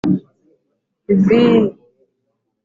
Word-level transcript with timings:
viii. 1.27 1.61